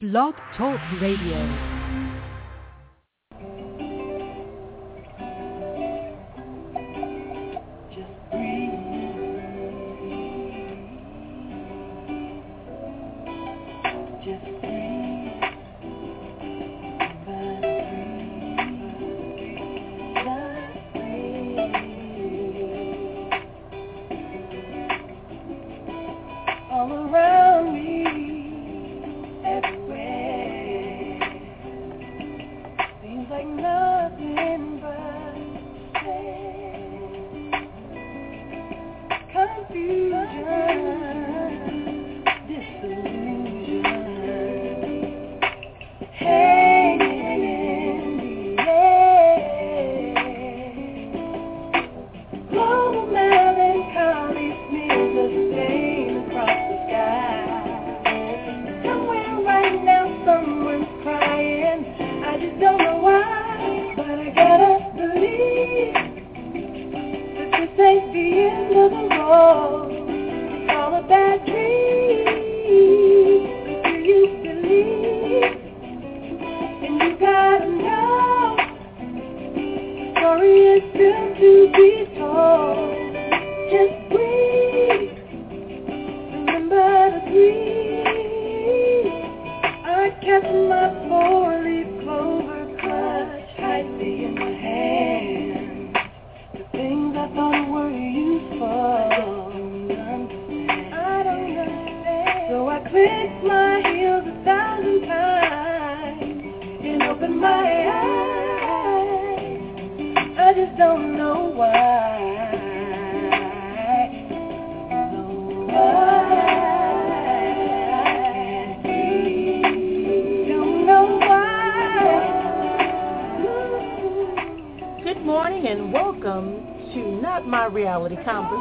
Blog 0.00 0.36
Talk 0.56 0.78
Radio. 1.00 1.77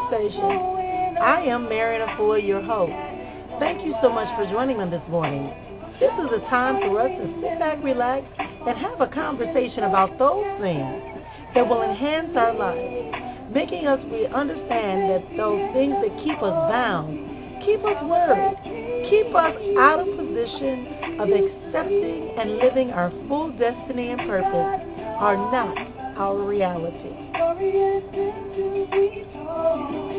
I 0.09 1.43
am 1.47 1.67
Marion 1.67 2.07
Efua, 2.07 2.39
your 2.45 2.61
host. 2.61 2.93
Thank 3.59 3.85
you 3.85 3.93
so 4.01 4.07
much 4.09 4.33
for 4.37 4.45
joining 4.49 4.77
me 4.77 4.89
this 4.89 5.03
morning. 5.09 5.51
This 5.99 6.11
is 6.23 6.31
a 6.31 6.39
time 6.49 6.79
for 6.79 7.01
us 7.01 7.11
to 7.11 7.41
sit 7.41 7.59
back, 7.59 7.83
relax, 7.83 8.25
and 8.39 8.77
have 8.77 9.01
a 9.01 9.07
conversation 9.07 9.83
about 9.83 10.17
those 10.17 10.45
things 10.61 11.03
that 11.53 11.67
will 11.67 11.83
enhance 11.83 12.31
our 12.37 12.55
lives, 12.55 13.51
making 13.51 13.87
us 13.87 13.99
we 14.09 14.27
understand 14.27 15.11
that 15.11 15.27
those 15.35 15.59
things 15.73 15.95
that 15.99 16.15
keep 16.23 16.39
us 16.39 16.55
bound, 16.71 17.65
keep 17.65 17.83
us 17.83 17.99
worried, 18.07 19.09
keep 19.11 19.35
us 19.35 19.59
out 19.75 19.99
of 19.99 20.07
position 20.15 21.19
of 21.19 21.27
accepting 21.27 22.31
and 22.39 22.63
living 22.63 22.91
our 22.91 23.11
full 23.27 23.51
destiny 23.59 24.11
and 24.11 24.21
purpose 24.23 24.87
are 25.19 25.35
not 25.51 25.75
our 26.15 26.39
reality. 26.39 27.26
Is 27.59 28.03
meant 28.13 28.55
to 28.55 28.87
be 28.91 29.25
told. 29.33 30.16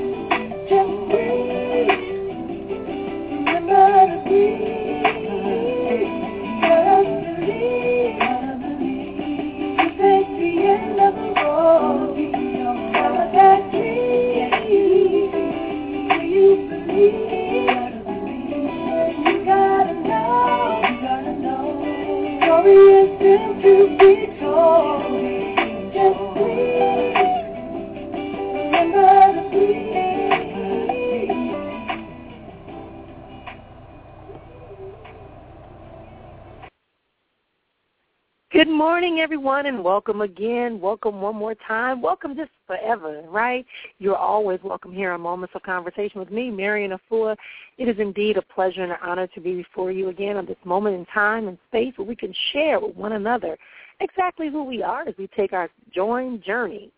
Morning, 38.79 39.19
everyone, 39.19 39.67
and 39.67 39.83
welcome 39.83 40.21
again. 40.21 40.81
Welcome 40.81 41.21
one 41.21 41.35
more 41.35 41.57
time. 41.67 42.01
Welcome 42.01 42.37
just 42.37 42.53
forever, 42.65 43.25
right? 43.27 43.67
You're 43.99 44.15
always 44.15 44.61
welcome 44.63 44.93
here 44.93 45.11
on 45.11 45.21
Moments 45.21 45.53
of 45.57 45.65
Conversation 45.65 46.21
with 46.21 46.31
me, 46.31 46.49
Marion 46.49 46.93
Efua. 46.93 47.35
It 47.77 47.89
is 47.89 47.97
indeed 47.99 48.37
a 48.37 48.43
pleasure 48.43 48.85
and 48.85 48.93
an 48.93 48.99
honor 49.03 49.27
to 49.27 49.41
be 49.41 49.57
before 49.57 49.91
you 49.91 50.11
again 50.11 50.37
on 50.37 50.47
this 50.47 50.57
moment 50.65 50.95
in 50.95 51.07
time 51.07 51.49
and 51.49 51.59
space 51.67 51.93
where 51.97 52.07
we 52.07 52.15
can 52.15 52.33
share 52.53 52.79
with 52.79 52.95
one 52.95 53.15
another 53.15 53.59
exactly 53.99 54.49
who 54.49 54.63
we 54.63 54.81
are 54.81 55.03
as 55.09 55.15
we 55.19 55.27
take 55.37 55.53
our 55.53 55.69
joint 55.93 56.45
journey 56.45 56.93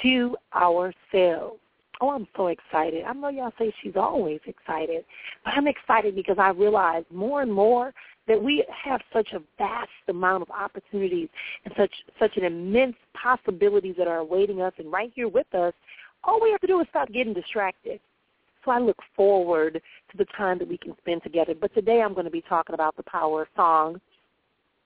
to 0.00 0.34
ourselves. 0.54 1.60
Oh, 2.00 2.08
I'm 2.08 2.26
so 2.34 2.46
excited. 2.46 3.04
I 3.04 3.12
know 3.12 3.28
y'all 3.28 3.52
say 3.58 3.74
she's 3.82 3.96
always 3.96 4.40
excited, 4.46 5.04
but 5.44 5.52
I'm 5.54 5.68
excited 5.68 6.14
because 6.14 6.38
I 6.38 6.48
realize 6.48 7.04
more 7.12 7.42
and 7.42 7.52
more 7.52 7.92
that 8.28 8.42
we 8.42 8.64
have 8.84 9.00
such 9.12 9.32
a 9.32 9.40
vast 9.58 9.88
amount 10.08 10.42
of 10.42 10.50
opportunities 10.50 11.28
and 11.64 11.74
such 11.76 11.92
such 12.18 12.36
an 12.36 12.44
immense 12.44 12.96
possibilities 13.14 13.94
that 13.98 14.06
are 14.06 14.18
awaiting 14.18 14.60
us 14.60 14.72
and 14.78 14.90
right 14.92 15.12
here 15.14 15.28
with 15.28 15.52
us. 15.54 15.72
All 16.22 16.40
we 16.40 16.50
have 16.50 16.60
to 16.60 16.66
do 16.66 16.80
is 16.80 16.86
stop 16.90 17.10
getting 17.10 17.32
distracted. 17.32 18.00
So 18.64 18.70
I 18.70 18.78
look 18.78 18.98
forward 19.16 19.80
to 20.10 20.16
the 20.16 20.26
time 20.36 20.58
that 20.58 20.68
we 20.68 20.76
can 20.76 20.94
spend 20.98 21.22
together. 21.22 21.54
But 21.58 21.74
today 21.74 22.02
I'm 22.02 22.12
going 22.12 22.26
to 22.26 22.30
be 22.30 22.44
talking 22.46 22.74
about 22.74 22.96
the 22.96 23.02
power 23.04 23.42
of 23.42 23.48
song. 23.56 24.00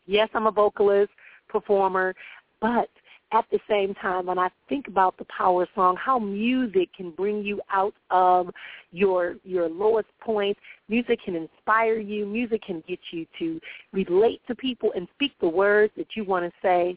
Yes, 0.07 0.29
I'm 0.35 0.47
a 0.47 0.53
vocalist, 0.53 1.11
performer, 1.49 2.15
but 2.61 2.89
at 3.35 3.45
the 3.51 3.59
same 3.69 3.95
time, 3.95 4.27
when 4.27 4.39
I 4.39 4.49
think 4.69 4.87
about 4.87 5.19
the 5.19 5.25
power 5.25 5.67
song, 5.75 5.97
how 5.97 6.19
music 6.19 6.89
can 6.97 7.11
bring 7.11 7.43
you 7.43 7.61
out 7.73 7.95
of 8.11 8.51
your 8.93 9.37
your 9.45 9.69
lowest 9.69 10.09
point, 10.21 10.57
music 10.89 11.19
can 11.25 11.35
inspire 11.35 11.99
you, 11.99 12.27
music 12.27 12.63
can 12.65 12.83
get 12.87 13.01
you 13.11 13.27
to 13.41 13.61
relate 13.93 14.41
to 14.47 14.55
people 14.55 14.93
and 14.95 15.09
speak 15.15 15.33
the 15.41 15.49
words 15.49 15.93
that 15.97 16.07
you 16.15 16.25
want 16.25 16.45
to 16.45 16.53
say. 16.63 16.97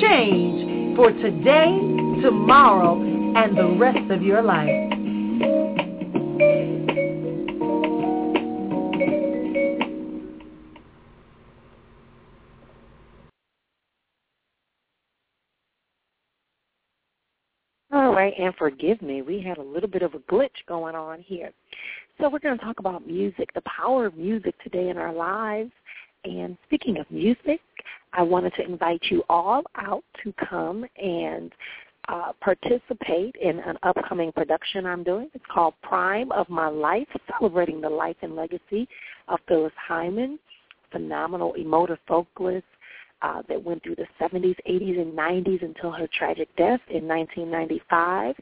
change 0.00 0.96
for 0.96 1.12
today, 1.12 1.70
tomorrow, 2.22 3.00
and 3.36 3.56
the 3.56 3.68
rest 3.78 4.10
of 4.10 4.22
your 4.22 4.42
life. 4.42 4.68
Right, 18.12 18.34
and 18.38 18.54
forgive 18.56 19.00
me, 19.00 19.22
we 19.22 19.40
had 19.40 19.56
a 19.56 19.62
little 19.62 19.88
bit 19.88 20.02
of 20.02 20.12
a 20.12 20.18
glitch 20.18 20.50
going 20.68 20.94
on 20.94 21.22
here. 21.22 21.50
So 22.20 22.28
we're 22.28 22.40
going 22.40 22.58
to 22.58 22.64
talk 22.64 22.78
about 22.78 23.06
music, 23.06 23.52
the 23.54 23.62
power 23.62 24.04
of 24.04 24.16
music 24.16 24.54
today 24.62 24.90
in 24.90 24.98
our 24.98 25.14
lives. 25.14 25.70
And 26.24 26.58
speaking 26.66 26.98
of 26.98 27.10
music, 27.10 27.60
I 28.12 28.22
wanted 28.22 28.52
to 28.56 28.64
invite 28.64 29.00
you 29.10 29.24
all 29.30 29.62
out 29.76 30.04
to 30.22 30.34
come 30.48 30.84
and 31.02 31.52
uh, 32.08 32.32
participate 32.42 33.34
in 33.40 33.60
an 33.60 33.78
upcoming 33.82 34.30
production 34.30 34.84
I'm 34.84 35.02
doing. 35.02 35.30
It's 35.32 35.44
called 35.50 35.72
Prime 35.82 36.30
of 36.32 36.50
My 36.50 36.68
Life, 36.68 37.08
celebrating 37.38 37.80
the 37.80 37.88
life 37.88 38.16
and 38.20 38.36
legacy 38.36 38.88
of 39.28 39.38
Phyllis 39.48 39.72
Hyman, 39.88 40.38
phenomenal 40.90 41.54
emotive 41.54 41.98
vocalist 42.06 42.66
uh, 43.22 43.42
that 43.48 43.62
went 43.62 43.82
through 43.82 43.96
the 43.96 44.06
70s, 44.20 44.56
80s, 44.68 45.00
and 45.00 45.12
90s 45.16 45.62
until 45.62 45.90
her 45.92 46.08
tragic 46.12 46.48
death 46.56 46.80
in 46.88 47.06
1995. 47.06 48.34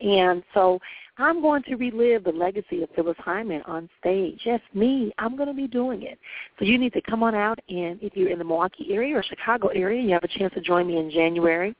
And 0.00 0.42
so 0.54 0.80
I'm 1.18 1.42
going 1.42 1.62
to 1.64 1.76
relive 1.76 2.24
the 2.24 2.32
legacy 2.32 2.82
of 2.82 2.88
Phyllis 2.96 3.16
Hyman 3.18 3.62
on 3.66 3.88
stage. 4.00 4.40
Yes, 4.44 4.60
me. 4.72 5.12
I'm 5.18 5.36
going 5.36 5.48
to 5.48 5.54
be 5.54 5.66
doing 5.66 6.02
it. 6.02 6.18
So 6.58 6.64
you 6.64 6.78
need 6.78 6.94
to 6.94 7.02
come 7.02 7.22
on 7.22 7.34
out, 7.34 7.58
and 7.68 7.98
if 8.02 8.16
you're 8.16 8.30
in 8.30 8.38
the 8.38 8.44
Milwaukee 8.44 8.88
area 8.90 9.16
or 9.16 9.22
Chicago 9.22 9.68
area, 9.68 10.02
you 10.02 10.12
have 10.12 10.24
a 10.24 10.38
chance 10.38 10.54
to 10.54 10.60
join 10.60 10.86
me 10.86 10.96
in 10.96 11.10
January. 11.10 11.74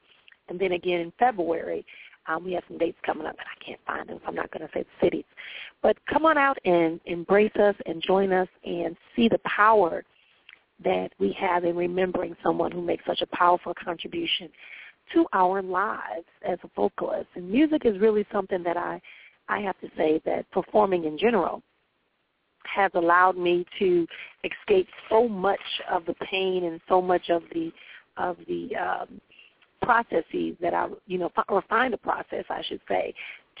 And 0.49 0.59
then 0.59 0.73
again 0.73 0.99
in 0.99 1.13
February, 1.17 1.85
um, 2.27 2.45
we 2.45 2.53
have 2.53 2.63
some 2.67 2.77
dates 2.77 2.97
coming 3.03 3.25
up, 3.25 3.35
and 3.39 3.47
I 3.47 3.65
can't 3.65 3.79
find 3.87 4.07
them, 4.07 4.19
so 4.21 4.27
I'm 4.27 4.35
not 4.35 4.51
going 4.51 4.67
to 4.67 4.73
say 4.73 4.83
the 4.83 5.05
cities. 5.05 5.25
But 5.81 5.97
come 6.05 6.25
on 6.25 6.37
out 6.37 6.59
and 6.65 6.99
embrace 7.05 7.55
us 7.55 7.75
and 7.87 8.01
join 8.01 8.31
us 8.31 8.47
and 8.63 8.95
see 9.15 9.27
the 9.27 9.39
power 9.39 10.03
that 10.83 11.09
we 11.19 11.31
have 11.39 11.63
in 11.63 11.75
remembering 11.75 12.35
someone 12.43 12.71
who 12.71 12.81
makes 12.81 13.05
such 13.05 13.21
a 13.21 13.27
powerful 13.27 13.73
contribution 13.73 14.49
to 15.13 15.25
our 15.33 15.61
lives 15.61 16.25
as 16.47 16.57
a 16.63 16.69
vocalist. 16.75 17.27
And 17.35 17.49
music 17.49 17.85
is 17.85 17.99
really 17.99 18.25
something 18.31 18.63
that 18.63 18.77
I, 18.77 19.01
I 19.49 19.59
have 19.59 19.79
to 19.81 19.89
say 19.97 20.21
that 20.25 20.49
performing 20.51 21.05
in 21.05 21.17
general 21.17 21.61
has 22.63 22.91
allowed 22.93 23.37
me 23.37 23.65
to 23.79 24.07
escape 24.43 24.87
so 25.09 25.27
much 25.27 25.59
of 25.89 26.05
the 26.05 26.13
pain 26.15 26.65
and 26.65 26.79
so 26.87 27.01
much 27.01 27.29
of 27.29 27.43
the 27.53 27.71
of 28.17 28.37
the 28.47 28.75
um, 28.75 29.21
processes 29.81 30.55
that 30.61 30.73
I, 30.73 30.87
you 31.07 31.17
know, 31.17 31.31
or 31.49 31.63
find 31.63 31.93
a 31.93 31.97
process, 31.97 32.45
I 32.49 32.61
should 32.67 32.81
say, 32.87 33.13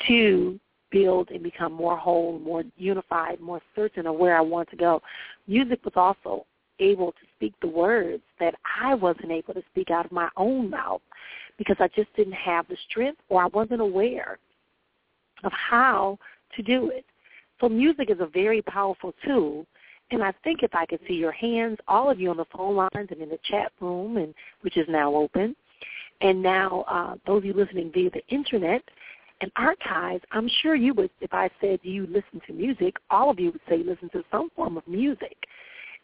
to 0.07 0.59
build 0.91 1.31
and 1.31 1.41
become 1.41 1.71
more 1.71 1.97
whole, 1.97 2.37
more 2.39 2.63
unified, 2.77 3.39
more 3.39 3.61
certain 3.75 4.05
of 4.05 4.15
where 4.15 4.37
I 4.37 4.41
want 4.41 4.69
to 4.71 4.75
go. 4.75 5.01
Music 5.47 5.83
was 5.83 5.93
also 5.95 6.45
able 6.81 7.11
to 7.11 7.19
speak 7.35 7.53
the 7.61 7.67
words 7.67 8.23
that 8.39 8.55
I 8.81 8.95
wasn't 8.95 9.31
able 9.31 9.53
to 9.53 9.63
speak 9.71 9.91
out 9.91 10.05
of 10.05 10.11
my 10.11 10.29
own 10.37 10.69
mouth 10.69 11.01
because 11.57 11.77
I 11.79 11.87
just 11.95 12.13
didn't 12.15 12.33
have 12.33 12.67
the 12.67 12.77
strength 12.89 13.21
or 13.29 13.43
I 13.43 13.47
wasn't 13.47 13.81
aware 13.81 14.39
of 15.43 15.51
how 15.51 16.17
to 16.55 16.63
do 16.63 16.89
it. 16.89 17.05
So 17.59 17.69
music 17.69 18.09
is 18.09 18.19
a 18.19 18.25
very 18.25 18.61
powerful 18.63 19.13
tool. 19.25 19.65
And 20.09 20.23
I 20.23 20.33
think 20.43 20.63
if 20.63 20.75
I 20.75 20.85
could 20.85 20.99
see 21.07 21.13
your 21.13 21.31
hands, 21.31 21.77
all 21.87 22.09
of 22.09 22.19
you 22.19 22.29
on 22.29 22.37
the 22.37 22.45
phone 22.45 22.75
lines 22.75 23.09
and 23.11 23.21
in 23.21 23.29
the 23.29 23.39
chat 23.45 23.71
room, 23.79 24.17
and 24.17 24.33
which 24.61 24.75
is 24.75 24.85
now 24.89 25.15
open, 25.15 25.55
and 26.19 26.41
now 26.41 26.83
uh, 26.87 27.15
those 27.25 27.37
of 27.37 27.45
you 27.45 27.53
listening 27.53 27.91
via 27.93 28.09
the 28.09 28.25
internet 28.27 28.83
and 29.41 29.51
archives, 29.55 30.23
I'm 30.31 30.49
sure 30.61 30.75
you 30.75 30.93
would, 30.95 31.09
if 31.19 31.33
I 31.33 31.49
said 31.59 31.79
you 31.83 32.07
listen 32.07 32.41
to 32.47 32.53
music, 32.53 32.95
all 33.09 33.29
of 33.29 33.39
you 33.39 33.51
would 33.51 33.61
say 33.69 33.77
listen 33.77 34.09
to 34.09 34.23
some 34.31 34.49
form 34.55 34.77
of 34.77 34.87
music. 34.87 35.37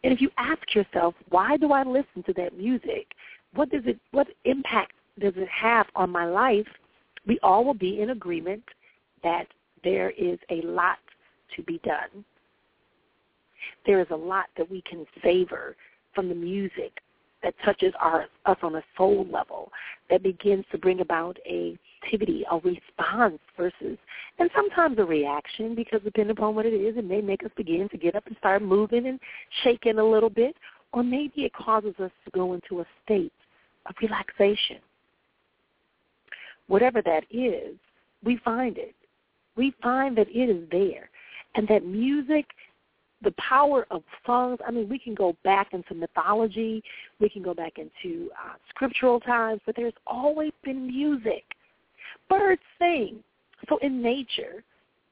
And 0.03 0.13
if 0.13 0.21
you 0.21 0.29
ask 0.37 0.75
yourself, 0.75 1.15
why 1.29 1.57
do 1.57 1.71
I 1.71 1.83
listen 1.83 2.23
to 2.25 2.33
that 2.33 2.57
music? 2.57 3.07
What 3.53 3.69
does 3.71 3.83
it 3.85 3.99
what 4.11 4.27
impact 4.45 4.93
does 5.19 5.33
it 5.35 5.49
have 5.49 5.87
on 5.95 6.09
my 6.09 6.25
life? 6.25 6.67
We 7.25 7.39
all 7.43 7.65
will 7.65 7.73
be 7.73 8.01
in 8.01 8.11
agreement 8.11 8.63
that 9.23 9.47
there 9.83 10.11
is 10.11 10.37
a 10.49 10.61
lot 10.61 10.97
to 11.55 11.63
be 11.63 11.79
done. 11.83 12.23
There 13.85 13.99
is 13.99 14.07
a 14.11 14.15
lot 14.15 14.45
that 14.57 14.69
we 14.69 14.81
can 14.89 15.05
savor 15.23 15.75
from 16.13 16.29
the 16.29 16.35
music 16.35 16.93
that 17.43 17.53
touches 17.63 17.93
our, 17.99 18.25
us 18.45 18.57
on 18.61 18.75
a 18.75 18.83
soul 18.97 19.27
level, 19.31 19.71
that 20.09 20.23
begins 20.23 20.65
to 20.71 20.77
bring 20.77 21.01
about 21.01 21.37
a 21.45 21.77
activity, 22.07 22.45
a 22.51 22.55
response 22.57 23.39
versus, 23.57 23.97
and 24.39 24.49
sometimes 24.55 24.97
a 24.99 25.03
reaction 25.03 25.75
because 25.75 26.01
depending 26.03 26.31
upon 26.31 26.55
what 26.55 26.65
it 26.65 26.73
is, 26.73 26.97
it 26.97 27.05
may 27.05 27.21
make 27.21 27.43
us 27.43 27.51
begin 27.55 27.87
to 27.89 27.97
get 27.97 28.15
up 28.15 28.25
and 28.27 28.35
start 28.37 28.61
moving 28.61 29.07
and 29.07 29.19
shaking 29.63 29.99
a 29.99 30.03
little 30.03 30.29
bit, 30.29 30.55
or 30.93 31.03
maybe 31.03 31.41
it 31.41 31.53
causes 31.53 31.93
us 32.01 32.11
to 32.25 32.31
go 32.31 32.53
into 32.53 32.81
a 32.81 32.85
state 33.03 33.33
of 33.87 33.95
relaxation. 34.01 34.77
Whatever 36.67 37.01
that 37.03 37.23
is, 37.31 37.75
we 38.23 38.39
find 38.43 38.77
it. 38.77 38.95
We 39.55 39.73
find 39.81 40.17
that 40.17 40.27
it 40.29 40.49
is 40.49 40.67
there. 40.71 41.09
And 41.55 41.67
that 41.69 41.85
music 41.85 42.45
the 43.23 43.31
power 43.31 43.87
of 43.89 44.03
songs. 44.27 44.59
I 44.65 44.69
mean, 44.69 44.87
we 44.87 44.99
can 44.99 45.15
go 45.15 45.35
back 45.43 45.73
into 45.73 45.95
mythology, 45.95 46.83
we 47.19 47.29
can 47.29 47.41
go 47.41 47.53
back 47.53 47.79
into 47.79 48.29
uh, 48.33 48.53
scriptural 48.69 49.19
times, 49.19 49.59
but 49.65 49.75
there's 49.75 49.93
always 50.05 50.51
been 50.63 50.85
music. 50.85 51.43
Birds 52.29 52.61
sing. 52.79 53.23
So 53.69 53.77
in 53.77 54.01
nature, 54.01 54.63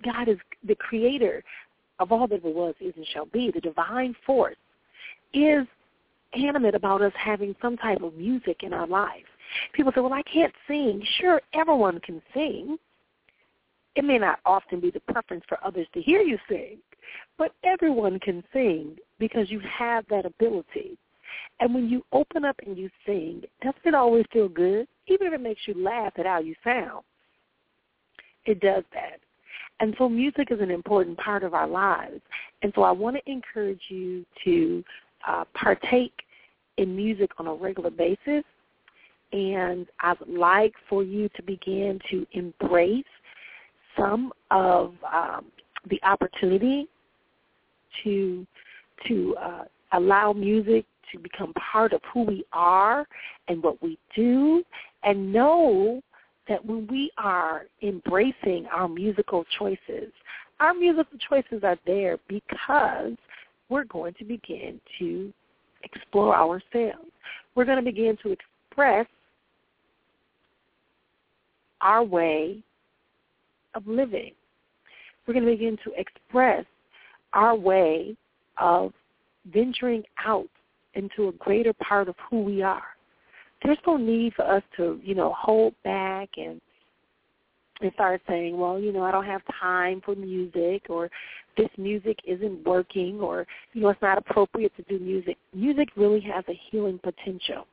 God 0.04 0.28
is 0.28 0.38
the 0.68 0.76
creator 0.76 1.44
of 2.00 2.12
all 2.12 2.28
that 2.28 2.44
was, 2.44 2.76
is, 2.80 2.94
and 2.96 3.06
shall 3.08 3.26
be. 3.28 3.52
The 3.52 3.62
divine 3.62 4.16
force 4.26 4.58
is 5.34 5.66
animate 6.34 6.76
about 6.76 7.02
us 7.02 7.14
having 7.18 7.56
some 7.62 7.78
type 7.78 8.02
of 8.02 8.16
music 8.16 8.64
in 8.64 8.74
our 8.74 8.88
life. 8.88 9.24
People 9.74 9.92
say, 9.94 10.02
well, 10.02 10.14
I 10.14 10.24
can't 10.24 10.54
sing. 10.68 11.02
Sure, 11.20 11.42
everyone 11.54 12.00
can 12.02 12.22
sing. 12.34 12.78
It 13.96 14.04
may 14.04 14.18
not 14.18 14.40
often 14.46 14.80
be 14.82 14.92
the 14.92 15.00
preference 15.00 15.44
for 15.48 15.58
others 15.64 15.88
to 15.94 16.02
hear 16.02 16.22
you 16.22 16.38
sing, 16.50 16.80
but 17.38 17.54
everyone 17.64 18.20
can 18.20 18.44
sing 18.52 18.98
because 19.20 19.50
you 19.50 19.62
have 19.62 20.06
that 20.10 20.26
ability. 20.26 20.98
And 21.60 21.74
when 21.74 21.88
you 21.88 22.04
open 22.12 22.44
up 22.44 22.58
and 22.66 22.78
you 22.78 22.90
sing, 23.06 23.44
doesn't 23.62 23.86
it 23.86 23.96
always 23.96 24.26
feel 24.34 24.50
good? 24.50 24.88
Even 25.08 25.28
if 25.28 25.34
it 25.34 25.42
makes 25.42 25.62
you 25.66 25.82
laugh 25.82 26.14
at 26.18 26.26
how 26.26 26.40
you 26.40 26.56
sound. 26.64 27.04
It 28.46 28.60
does 28.60 28.84
that. 28.94 29.20
And 29.80 29.94
so 29.98 30.08
music 30.08 30.50
is 30.52 30.62
an 30.62 30.72
important 30.72 31.18
part 31.18 31.44
of 31.44 31.54
our 31.54 31.68
lives. 31.68 32.22
And 32.62 32.72
so 32.76 32.84
I 32.84 32.92
want 32.92 33.18
to 33.18 33.32
encourage 33.32 33.82
you 33.90 34.26
to 34.46 34.84
uh, 35.28 35.44
partake 35.54 36.14
in 36.78 36.96
music 36.96 37.32
on 37.38 37.48
a 37.48 37.54
regular 37.54 37.90
basis. 37.90 38.44
And 39.34 39.88
I'd 40.00 40.16
like 40.28 40.74
for 40.88 41.04
you 41.04 41.30
to 41.36 41.44
begin 41.44 42.00
to 42.10 42.26
embrace 42.32 43.04
some 43.98 44.32
of 44.52 44.94
um, 45.14 45.46
the 45.90 46.00
opportunity 46.04 46.88
to 48.04 48.46
to 49.08 49.36
uh, 49.42 49.64
allow 49.94 50.32
music 50.34 50.86
to 51.12 51.20
become 51.20 51.54
part 51.54 51.94
of 51.94 52.02
who 52.14 52.24
we 52.24 52.46
are 52.54 53.06
and 53.48 53.62
what 53.62 53.82
we 53.82 53.98
do, 54.16 54.64
and 55.04 55.32
know 55.32 56.02
that 56.48 56.64
when 56.66 56.88
we 56.88 57.12
are 57.18 57.64
embracing 57.82 58.66
our 58.72 58.88
musical 58.88 59.44
choices, 59.58 60.12
our 60.60 60.74
musical 60.74 61.18
choices 61.30 61.64
are 61.64 61.78
there 61.86 62.18
because 62.28 63.14
we're 63.70 63.86
going 63.86 64.14
to 64.20 64.24
begin 64.24 64.80
to 65.00 65.34
explore 65.84 66.36
ourselves. 66.36 67.12
We're 67.56 67.66
going 67.66 67.78
to 67.78 67.84
begin 67.84 68.18
to 68.24 68.36
express 68.70 69.08
our 71.82 72.04
way 72.04 72.64
of 73.74 73.86
living. 73.88 74.32
We're 75.26 75.34
going 75.34 75.46
to 75.46 75.52
begin 75.52 75.78
to 75.84 75.92
express 75.98 76.66
our 77.34 77.56
way 77.56 78.16
of 78.58 78.94
venturing 79.52 80.04
out 80.26 80.48
into 80.94 81.28
a 81.28 81.32
greater 81.34 81.74
part 81.74 82.08
of 82.08 82.16
who 82.30 82.42
we 82.44 82.62
are. 82.62 82.95
There's 83.66 83.78
no 83.88 83.98
need 83.98 84.34
for 84.36 84.46
us 84.46 84.64
to, 84.78 85.00
you 85.04 85.16
know, 85.16 85.34
hold 85.38 85.74
back 85.84 86.30
and 86.38 86.62
and 87.82 87.92
start 87.94 88.22
saying, 88.28 88.58
well, 88.58 88.80
you 88.80 88.94
know, 88.94 89.04
I 89.04 89.12
don't 89.12 89.26
have 89.26 89.42
time 89.60 90.02
for 90.06 90.16
music 90.16 90.84
or 90.90 91.10
this 91.58 91.70
music 91.78 92.18
isn't 92.26 92.66
working 92.66 93.20
or 93.20 93.46
you 93.74 93.82
know 93.82 93.90
it's 93.90 94.02
not 94.02 94.18
appropriate 94.18 94.72
to 94.78 94.84
do 94.84 95.04
music. 95.04 95.38
Music 95.54 95.90
really 95.96 96.22
has 96.22 96.44
a 96.48 96.60
healing 96.70 97.00
potential. 97.04 97.68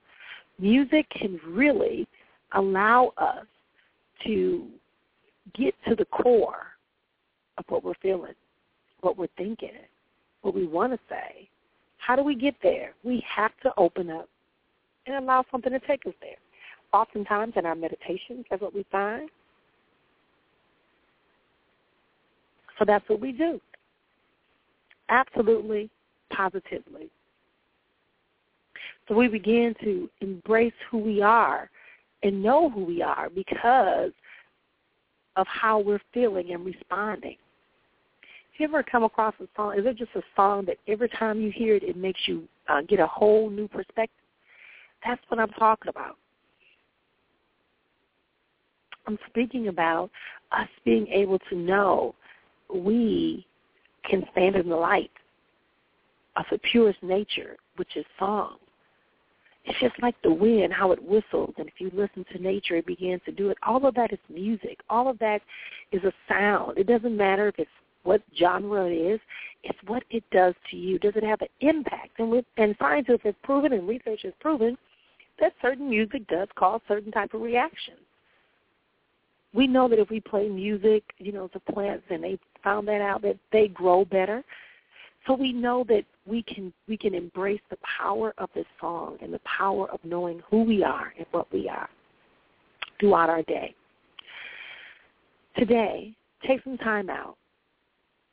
Music 0.59 1.07
can 1.11 1.41
really 1.47 2.07
allow 2.55 3.13
us 3.17 3.47
to 4.25 4.67
get 5.55 5.75
to 5.89 5.95
the 5.95 6.05
core 6.07 6.67
of 7.59 7.65
what 7.69 7.85
we're 7.85 7.95
feeling, 8.01 8.35
what 9.01 9.17
we're 9.17 9.27
thinking, 9.37 9.71
what 10.43 10.55
we 10.55 10.67
want 10.67 10.93
to 10.93 10.99
say. 11.09 11.49
How 11.99 12.17
do 12.17 12.23
we 12.23 12.35
get 12.35 12.55
there? 12.63 12.95
We 13.05 13.25
have 13.29 13.53
to 13.63 13.73
open 13.77 14.11
up 14.11 14.29
and 15.07 15.17
allow 15.17 15.45
something 15.51 15.73
to 15.73 15.81
take 15.81 16.07
us 16.07 16.15
there. 16.21 16.37
Oftentimes 16.93 17.55
in 17.57 17.67
our 17.67 17.75
meditations, 17.75 18.45
that's 18.51 18.63
what 18.63 18.75
we 18.75 18.85
find. 18.91 19.29
So 22.79 22.85
that's 22.85 23.09
what 23.09 23.21
we 23.21 23.33
do. 23.33 23.61
Absolutely, 25.09 25.91
positively. 26.31 27.11
So 29.09 29.15
we 29.15 29.29
begin 29.29 29.75
to 29.83 30.09
embrace 30.21 30.73
who 30.91 30.99
we 30.99 31.23
are 31.23 31.71
and 32.23 32.43
know 32.43 32.71
who 32.71 32.85
we 32.85 33.03
are 33.03 33.29
because 33.31 34.13
of 35.37 35.47
how 35.47 35.81
we're 35.81 36.01
feeling 36.13 36.53
and 36.53 36.65
responding. 36.65 37.37
Have 38.53 38.61
you 38.61 38.67
ever 38.67 38.83
come 38.83 39.03
across 39.03 39.35
a 39.41 39.49
song? 39.57 39.79
Is 39.79 39.87
it 39.87 39.97
just 39.97 40.15
a 40.15 40.23
song 40.37 40.67
that 40.67 40.77
every 40.87 41.09
time 41.09 41.41
you 41.41 41.51
hear 41.51 41.75
it, 41.75 41.83
it 41.83 41.97
makes 41.97 42.21
you 42.27 42.47
uh, 42.69 42.83
get 42.83 43.01
a 43.01 43.07
whole 43.07 43.51
new 43.51 43.67
perspective? 43.67 44.22
That's 45.05 45.23
what 45.29 45.41
I'm 45.41 45.51
talking 45.51 45.89
about. 45.89 46.17
I'm 49.07 49.19
speaking 49.29 49.69
about 49.69 50.11
us 50.53 50.69
being 50.85 51.09
able 51.09 51.39
to 51.51 51.57
know 51.57 52.15
we 52.73 53.47
can 54.09 54.25
stand 54.33 54.57
in 54.57 54.69
the 54.69 54.77
light 54.77 55.11
of 56.37 56.45
the 56.51 56.59
purest 56.59 57.03
nature, 57.03 57.57
which 57.77 57.97
is 57.97 58.05
song. 58.19 58.57
It's 59.65 59.79
just 59.79 60.01
like 60.03 60.17
the 60.23 60.33
wind, 60.33 60.73
how 60.73 60.91
it 60.91 61.03
whistles, 61.03 61.55
and 61.57 61.69
if 61.69 61.75
you 61.79 61.91
listen 61.95 62.25
to 62.33 62.43
nature, 62.43 62.77
it 62.77 62.87
begins 62.87 63.21
to 63.27 63.33
do 63.33 63.51
it. 63.51 63.59
All 63.65 63.87
of 63.87 63.95
that 63.95 64.13
is 64.13 64.19
music. 64.29 64.81
All 64.91 65.09
of 65.09 65.19
that 65.21 65.41
is 65.93 66.03
a 66.03 66.13
sound. 66.29 66.79
It 66.79 66.89
doesn't 66.89 67.17
matter 67.17 67.49
if 67.49 67.59
it's 67.59 67.71
what 68.03 68.23
genre 68.37 68.87
it 68.87 68.95
is. 68.95 69.21
It's 69.63 69.79
what 69.87 70.03
it 70.11 70.25
does 70.33 70.55
to 70.71 70.77
you. 70.77 70.99
Does 70.99 71.15
it 71.15 71.23
have 71.23 71.41
an 71.43 71.49
impact? 71.61 72.19
And 72.19 72.31
with 72.31 72.45
and 72.57 72.75
scientists 72.79 73.21
have 73.23 73.41
proven 73.43 73.73
and 73.73 73.87
research 73.87 74.23
has 74.25 74.33
proven 74.41 74.77
that 75.43 75.53
certain 75.61 75.91
music 75.91 76.27
does 76.29 76.47
cause 76.55 76.81
certain 76.87 77.11
type 77.11 77.35
of 77.35 77.43
reactions. 77.43 77.99
We 79.53 79.67
know 79.67 79.89
that 79.89 79.99
if 79.99 80.09
we 80.09 80.21
play 80.21 80.49
music, 80.49 81.03
you 81.19 81.33
know, 81.33 81.49
to 81.49 81.61
plants, 81.61 82.05
and 82.11 82.23
they 82.23 82.39
found 82.65 82.87
that 82.89 83.01
out 83.03 83.23
that 83.23 83.37
they 83.51 83.69
grow 83.69 84.05
better. 84.05 84.45
So 85.27 85.35
we 85.35 85.53
know 85.53 85.85
that 85.89 86.05
we 86.27 86.43
can 86.45 86.73
we 86.89 86.97
can 86.97 87.13
embrace 87.13 87.61
the 87.71 87.77
power 87.99 88.33
of 88.39 88.51
this 88.55 88.65
song 88.81 89.19
and 89.21 89.35
the 89.35 89.41
power 89.41 89.91
of 89.91 89.99
knowing 90.05 90.41
who 90.49 90.63
we 90.63 90.85
are 90.85 91.13
and 91.19 91.27
what 91.33 91.53
we 91.53 91.69
are 91.69 91.89
throughout 93.01 93.29
our 93.29 93.43
day. 93.43 93.75
Today, 95.57 96.15
take 96.47 96.63
some 96.63 96.79
time 96.79 97.11
out 97.11 97.37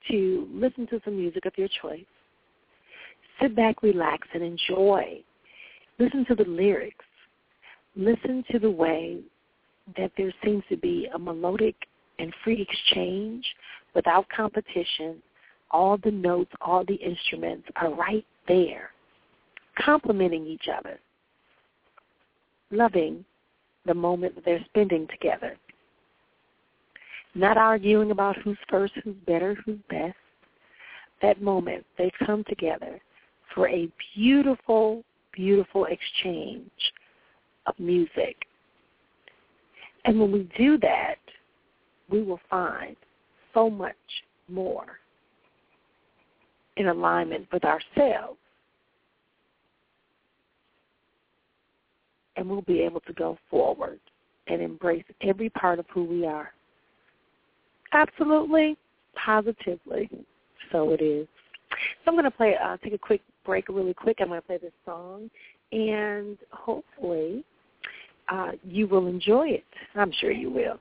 to 0.09 0.47
listen 0.53 0.87
to 0.87 1.01
some 1.03 1.17
music 1.17 1.45
of 1.45 1.57
your 1.57 1.69
choice. 1.81 2.05
Sit 3.41 3.55
back, 3.55 3.81
relax, 3.81 4.27
and 4.33 4.43
enjoy. 4.43 5.23
Listen 5.99 6.25
to 6.25 6.35
the 6.35 6.45
lyrics. 6.45 7.05
Listen 7.95 8.43
to 8.51 8.59
the 8.59 8.71
way 8.71 9.19
that 9.97 10.11
there 10.17 10.33
seems 10.43 10.63
to 10.69 10.77
be 10.77 11.07
a 11.13 11.19
melodic 11.19 11.75
and 12.19 12.33
free 12.43 12.61
exchange 12.61 13.45
without 13.93 14.27
competition. 14.29 15.21
All 15.71 15.97
the 15.97 16.11
notes, 16.11 16.51
all 16.61 16.83
the 16.85 16.95
instruments 16.95 17.67
are 17.75 17.93
right 17.93 18.25
there, 18.47 18.91
complementing 19.77 20.47
each 20.47 20.67
other, 20.67 20.99
loving 22.71 23.25
the 23.85 23.93
moment 23.93 24.35
that 24.35 24.45
they're 24.45 24.65
spending 24.65 25.07
together. 25.07 25.57
Not 27.35 27.57
arguing 27.57 28.11
about 28.11 28.37
who's 28.37 28.57
first, 28.69 28.93
who's 29.03 29.15
better, 29.27 29.55
who's 29.65 29.77
best. 29.89 30.15
That 31.21 31.41
moment, 31.41 31.85
they 31.97 32.11
come 32.25 32.43
together 32.45 32.99
for 33.53 33.67
a 33.67 33.89
beautiful, 34.15 35.03
beautiful 35.39 35.85
exchange 35.85 36.69
of 37.65 37.73
music. 37.79 38.35
And 40.03 40.19
when 40.19 40.33
we 40.33 40.49
do 40.57 40.77
that, 40.79 41.15
we 42.09 42.21
will 42.21 42.41
find 42.49 42.97
so 43.53 43.69
much 43.69 43.95
more 44.49 44.99
in 46.75 46.87
alignment 46.87 47.47
with 47.53 47.63
ourselves. 47.63 48.37
And 52.35 52.49
we'll 52.49 52.61
be 52.63 52.81
able 52.81 53.01
to 53.01 53.13
go 53.13 53.37
forward 53.49 53.99
and 54.47 54.61
embrace 54.61 55.05
every 55.21 55.49
part 55.51 55.79
of 55.79 55.85
who 55.93 56.03
we 56.03 56.25
are. 56.25 56.51
Absolutely, 57.93 58.75
positively, 59.15 60.09
so 60.73 60.91
it 60.91 61.01
is. 61.01 61.27
So 62.03 62.11
I'm 62.11 62.15
going 62.15 62.25
to 62.25 62.31
play, 62.31 62.55
uh, 62.61 62.75
take 62.83 62.93
a 62.93 62.97
quick 62.97 63.21
break 63.49 63.67
really 63.67 63.95
quick. 63.95 64.17
I'm 64.21 64.27
going 64.27 64.39
to 64.39 64.45
play 64.45 64.59
this 64.59 64.71
song, 64.85 65.27
and 65.71 66.37
hopefully 66.51 67.43
uh, 68.31 68.51
you 68.63 68.85
will 68.85 69.07
enjoy 69.07 69.47
it. 69.47 69.63
I'm 69.95 70.11
sure 70.21 70.31
you 70.31 70.51
will. 70.51 70.79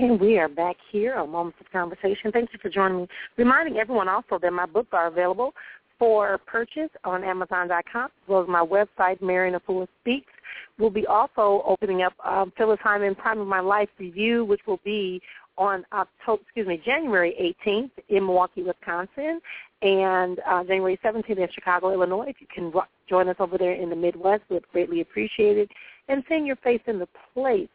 And 0.00 0.18
we 0.18 0.38
are 0.38 0.48
back 0.48 0.76
here 0.90 1.16
on 1.16 1.28
Moments 1.28 1.58
of 1.60 1.70
Conversation. 1.70 2.32
Thank 2.32 2.54
you 2.54 2.58
for 2.62 2.70
joining 2.70 3.02
me. 3.02 3.08
Reminding 3.36 3.76
everyone 3.76 4.08
also 4.08 4.38
that 4.40 4.50
my 4.50 4.64
books 4.64 4.88
are 4.92 5.08
available 5.08 5.52
for 5.98 6.38
purchase 6.46 6.88
on 7.04 7.22
Amazon.com, 7.22 8.06
as 8.06 8.10
well 8.26 8.40
as 8.40 8.48
my 8.48 8.64
website, 8.64 9.20
Marion 9.20 9.60
Efua 9.60 9.86
Speaks. 10.00 10.32
We'll 10.78 10.88
be 10.88 11.06
also 11.06 11.62
opening 11.66 12.00
up 12.00 12.14
um, 12.24 12.50
Phyllis 12.56 12.78
Hyman 12.82 13.14
Prime 13.14 13.40
of 13.40 13.46
My 13.46 13.60
Life 13.60 13.90
revue, 13.98 14.42
which 14.42 14.62
will 14.66 14.80
be 14.86 15.20
on 15.58 15.84
October, 15.92 16.40
excuse 16.44 16.66
me, 16.66 16.80
January 16.82 17.54
18th 17.66 17.90
in 18.08 18.24
Milwaukee, 18.24 18.62
Wisconsin, 18.62 19.38
and 19.82 20.40
uh, 20.48 20.64
January 20.64 20.98
17th 21.04 21.28
in 21.36 21.48
Chicago, 21.52 21.92
Illinois. 21.92 22.24
If 22.26 22.36
you 22.40 22.46
can 22.46 22.72
join 23.06 23.28
us 23.28 23.36
over 23.38 23.58
there 23.58 23.74
in 23.74 23.90
the 23.90 23.96
Midwest, 23.96 24.44
we'd 24.48 24.66
greatly 24.72 25.02
appreciate 25.02 25.58
it. 25.58 25.68
And 26.08 26.24
seeing 26.26 26.46
your 26.46 26.56
face 26.56 26.80
in 26.86 26.98
the 26.98 27.08
place 27.34 27.68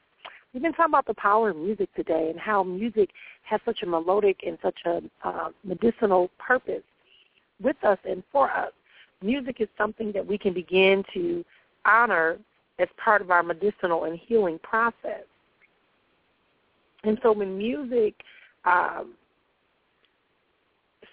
We've 0.56 0.62
been 0.62 0.72
talking 0.72 0.94
about 0.94 1.06
the 1.06 1.14
power 1.16 1.50
of 1.50 1.58
music 1.58 1.94
today 1.96 2.30
and 2.30 2.40
how 2.40 2.64
music 2.64 3.10
has 3.44 3.60
such 3.66 3.84
a 3.84 3.86
melodic 3.86 4.40
and 4.48 4.58
such 4.64 4.78
a 4.86 5.02
uh, 5.22 5.50
medicinal 5.66 6.32
purpose 6.40 6.82
with 7.62 7.76
us 7.84 7.98
and 8.06 8.24
for 8.32 8.50
us. 8.50 8.72
Music 9.22 9.58
is 9.60 9.68
something 9.78 10.14
that 10.14 10.26
we 10.26 10.38
can 10.38 10.54
begin 10.54 11.04
to 11.14 11.44
honor 11.84 12.38
as 12.80 12.88
part 12.96 13.22
of 13.22 13.32
our 13.32 13.44
medicinal 13.44 14.06
and 14.06 14.18
healing 14.18 14.58
process. 14.60 15.26
And 17.04 17.20
so 17.22 17.34
when 17.34 17.58
music 17.58 18.14
um, 18.64 19.12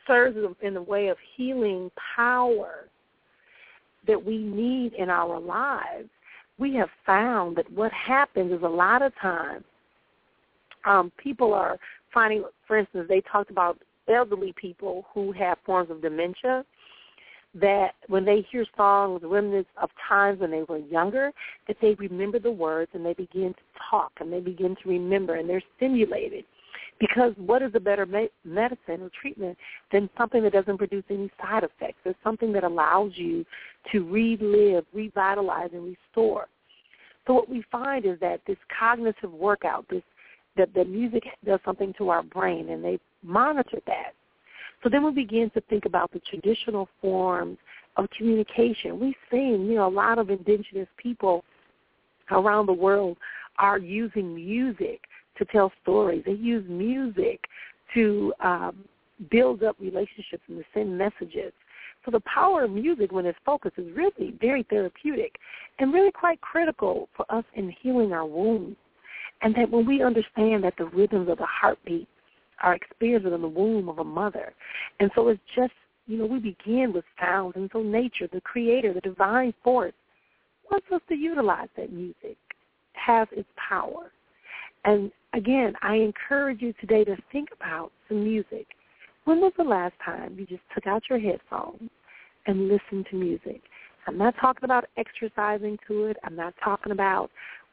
serves 0.07 0.37
in 0.63 0.73
the 0.73 0.83
way 0.83 1.09
of 1.09 1.17
healing 1.37 1.91
power 2.15 2.87
that 4.07 4.25
we 4.25 4.39
need 4.39 4.93
in 4.93 5.11
our 5.11 5.41
lives, 5.41 6.09
we 6.59 6.75
have 6.75 6.89
found 7.05 7.57
that 7.57 7.71
what 7.73 7.93
happens 7.93 8.53
is 8.53 8.63
a 8.63 8.69
lot 8.69 9.03
of 9.03 9.13
times 9.21 9.65
um, 10.85 11.13
people 11.17 11.55
are 11.55 11.79
finding, 12.13 12.45
for 12.67 12.79
instance, 12.79 13.07
they 13.09 13.23
talked 13.23 13.51
about 13.51 13.79
elderly 14.09 14.53
people 14.61 15.05
who 15.15 15.33
have 15.33 15.59
forms 15.65 15.91
of 15.91 16.03
dementia 16.03 16.65
that 17.55 17.93
when 18.09 18.25
they 18.25 18.47
hear 18.51 18.65
songs, 18.77 19.21
remnants 19.25 19.69
of 19.81 19.91
times 20.09 20.41
when 20.41 20.51
they 20.51 20.63
were 20.63 20.79
younger, 20.79 21.31
that 21.69 21.77
they 21.83 21.95
remember 21.95 22.39
the 22.39 22.51
words 22.51 22.91
and 22.95 23.05
they 23.05 23.13
begin 23.13 23.53
to 23.53 23.63
talk 23.91 24.11
and 24.21 24.33
they 24.33 24.41
begin 24.41 24.75
to 24.83 24.89
remember 24.89 25.35
and 25.35 25.49
they're 25.49 25.63
stimulated. 25.77 26.45
Because 27.03 27.33
what 27.37 27.63
is 27.63 27.73
a 27.75 27.81
better 27.81 28.07
me- 28.07 28.31
medicine 28.45 29.03
or 29.03 29.11
treatment 29.21 29.59
than 29.91 30.09
something 30.17 30.41
that 30.45 30.53
doesn't 30.53 30.79
produce 30.79 31.03
any 31.11 31.29
side 31.41 31.65
effects? 31.65 31.99
It's 32.05 32.17
something 32.23 32.53
that 32.53 32.63
allows 32.63 33.11
you 33.17 33.45
to 33.91 34.09
relive, 34.09 34.85
revitalize, 34.95 35.71
and 35.73 35.85
restore. 35.85 36.47
So 37.27 37.33
what 37.33 37.49
we 37.49 37.65
find 37.73 38.07
is 38.07 38.21
that 38.21 38.41
this 38.47 38.57
cognitive 38.79 39.33
workout, 39.33 39.85
this 39.91 40.05
that 40.57 40.73
the 40.75 40.85
music 40.85 41.25
does 41.45 41.59
something 41.65 41.93
to 41.99 42.11
our 42.11 42.23
brain, 42.23 42.69
and 42.69 42.85
they 42.85 43.01
monitor 43.25 43.81
that. 43.89 44.13
So 44.85 44.89
then 44.89 45.03
we 45.03 45.11
begin 45.11 45.51
to 45.55 45.61
think 45.63 45.87
about 45.87 46.13
the 46.13 46.21
traditional 46.21 46.89
forms 47.01 47.59
of 47.97 48.09
communication. 48.17 49.01
We've 49.01 49.15
seen, 49.29 49.67
you 49.67 49.75
know, 49.75 49.89
a 49.89 49.91
lot 49.91 50.19
of 50.19 50.31
indigenous 50.31 50.89
people 50.99 51.43
around 52.31 52.67
the 52.67 52.73
world 52.73 53.17
are 53.59 53.79
using 53.79 54.37
music 54.37 55.01
to 55.39 55.45
tell 55.47 55.73
stories. 55.83 56.23
They 56.27 56.33
use 56.33 56.65
music 56.69 57.41
to 57.95 58.33
um, 58.41 58.85
build 59.31 59.63
up 59.63 59.77
relationships 59.79 60.43
and 60.49 60.59
to 60.59 60.65
send 60.75 60.97
messages. 60.97 61.53
So 62.05 62.11
the 62.11 62.21
power 62.21 62.65
of 62.65 62.71
music 62.71 63.13
when 63.13 63.27
it's 63.27 63.39
focused 63.45 63.79
is 63.79 63.87
really 63.95 64.35
very 64.41 64.65
therapeutic 64.65 65.37
and 65.79 65.93
really 65.93 66.11
quite 66.11 66.41
critical 66.41 67.09
for 67.17 67.25
us 67.31 67.45
in 67.55 67.73
healing 67.81 68.13
our 68.13 68.27
wounds. 68.27 68.77
And 69.43 69.55
that 69.57 69.71
when 69.71 69.87
we 69.87 70.03
understand 70.03 70.65
that 70.65 70.75
the 70.79 70.87
rhythms 70.87 71.29
of 71.29 71.39
the 71.39 71.47
heartbeat 71.47 72.09
are 72.63 72.75
experienced 72.75 73.27
in 73.27 73.41
the 73.41 73.49
womb 73.49 73.89
of 73.89 73.99
a 73.99 74.05
mother. 74.05 74.53
And 75.01 75.11
so 75.15 75.29
it's 75.29 75.41
just, 75.55 75.73
you 76.07 76.19
know, 76.19 76.27
we 76.27 76.39
begin 76.39 76.93
with 76.93 77.05
sounds. 77.21 77.55
And 77.57 77.69
so 77.73 77.83
nature, 77.83 78.29
the 78.33 78.41
creator, 78.41 78.93
the 78.93 79.01
divine 79.01 79.53
force, 79.63 79.95
wants 80.71 80.87
us 80.93 81.01
to 81.09 81.15
utilize 81.15 81.69
that 81.77 81.93
music, 81.93 82.37
has 82.95 83.29
its 83.33 83.49
power. 83.57 84.13
And 84.85 85.11
again, 85.35 85.75
I 85.83 85.97
encourage 85.97 86.61
you 86.61 86.73
today 86.81 87.05
to 87.05 87.17
think 87.31 87.49
about 87.59 87.93
some 88.09 88.25
music. 88.25 88.67
When 89.25 89.41
was 89.41 89.53
the 89.57 89.65
last 89.65 89.95
time 90.05 90.37
you 90.39 90.47
just 90.47 90.63
took 90.75 90.87
out 90.87 91.03
your 91.09 91.19
headphones 91.19 91.91
and 92.47 92.69
listened 92.69 93.07
to 93.11 93.17
music? 93.17 93.63
I'm 94.07 94.19
not 94.19 94.35
talking 94.41 94.65
about 94.65 94.87
exercising 94.97 95.79
to 95.87 96.07
it. 96.07 96.17
I'm 96.25 96.35
not 96.35 96.55
talking 96.63 96.93
about 96.93 97.31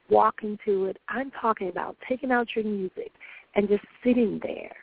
walking 0.09 0.57
to 0.65 0.85
it. 0.85 0.97
I'm 1.07 1.31
talking 1.31 1.69
about 1.69 1.95
taking 2.07 2.31
out 2.31 2.47
your 2.55 2.65
music 2.65 3.11
and 3.55 3.67
just 3.67 3.83
sitting 4.03 4.39
there, 4.43 4.75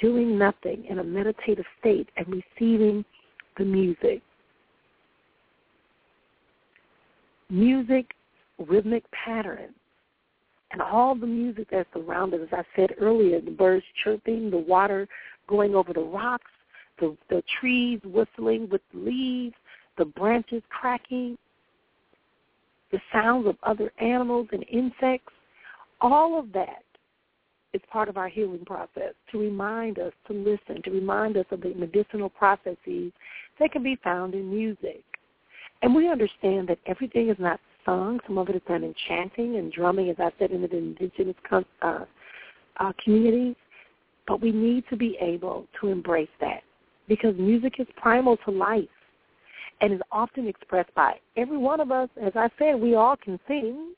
doing 0.00 0.38
nothing 0.38 0.84
in 0.88 0.98
a 0.98 1.04
meditative 1.04 1.66
state 1.78 2.08
and 2.16 2.26
receiving 2.58 3.04
the 3.58 3.64
music. 3.64 4.22
Music, 7.50 8.12
rhythmic 8.58 9.04
patterns, 9.10 9.74
and 10.72 10.82
all 10.82 11.14
the 11.14 11.26
music 11.26 11.68
that's 11.70 11.88
around 11.96 12.34
us. 12.34 12.40
As 12.52 12.58
I 12.60 12.64
said 12.76 12.94
earlier, 13.00 13.40
the 13.40 13.50
birds 13.50 13.84
chirping, 14.04 14.50
the 14.50 14.58
water 14.58 15.08
going 15.48 15.74
over 15.74 15.92
the 15.92 16.00
rocks, 16.00 16.50
the, 17.00 17.16
the 17.30 17.42
trees 17.60 18.00
whistling 18.04 18.68
with 18.70 18.82
leaves, 18.92 19.54
the 19.96 20.04
branches 20.04 20.62
cracking, 20.68 21.38
the 22.92 23.00
sounds 23.12 23.46
of 23.46 23.56
other 23.62 23.92
animals 24.00 24.48
and 24.52 24.64
insects, 24.70 25.32
all 26.00 26.38
of 26.38 26.52
that 26.52 26.82
is 27.74 27.82
part 27.90 28.08
of 28.08 28.16
our 28.16 28.28
healing 28.28 28.64
process 28.64 29.12
to 29.30 29.38
remind 29.38 29.98
us 29.98 30.12
to 30.26 30.32
listen, 30.32 30.82
to 30.82 30.90
remind 30.90 31.36
us 31.36 31.44
of 31.50 31.60
the 31.60 31.74
medicinal 31.74 32.30
processes 32.30 33.12
that 33.60 33.72
can 33.72 33.82
be 33.82 33.98
found 34.02 34.34
in 34.34 34.48
music. 34.48 35.02
And 35.82 35.94
we 35.94 36.10
understand 36.10 36.68
that 36.68 36.78
everything 36.86 37.28
is 37.28 37.36
not 37.38 37.60
sung. 37.84 38.20
Some 38.26 38.38
of 38.38 38.48
it 38.48 38.56
is 38.56 38.62
done 38.68 38.84
in 38.84 38.94
chanting 39.06 39.56
and 39.56 39.72
drumming, 39.72 40.10
as 40.10 40.16
I 40.18 40.30
said, 40.38 40.50
in 40.50 40.62
the 40.62 40.76
indigenous 40.76 41.36
uh, 41.50 42.04
uh, 42.78 42.92
communities. 43.02 43.56
But 44.26 44.40
we 44.40 44.52
need 44.52 44.84
to 44.90 44.96
be 44.96 45.16
able 45.20 45.66
to 45.80 45.88
embrace 45.88 46.28
that 46.40 46.62
because 47.08 47.34
music 47.38 47.74
is 47.78 47.86
primal 47.96 48.36
to 48.44 48.50
life 48.50 48.88
and 49.80 49.92
is 49.92 50.00
often 50.12 50.46
expressed 50.46 50.94
by 50.94 51.14
every 51.36 51.56
one 51.56 51.80
of 51.80 51.90
us. 51.90 52.08
As 52.20 52.32
I 52.34 52.48
said, 52.58 52.80
we 52.80 52.94
all 52.94 53.16
can 53.16 53.38
sing. 53.48 53.94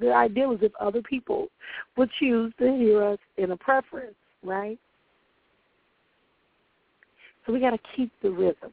The 0.00 0.12
ideal 0.12 0.52
is 0.52 0.58
if 0.62 0.72
other 0.80 1.00
people 1.00 1.48
would 1.96 2.10
choose 2.18 2.52
to 2.58 2.76
hear 2.76 3.02
us 3.02 3.18
in 3.36 3.52
a 3.52 3.56
preference, 3.56 4.14
right? 4.42 4.78
So 7.46 7.52
we 7.52 7.60
got 7.60 7.70
to 7.70 7.78
keep 7.96 8.10
the 8.22 8.30
rhythm. 8.30 8.72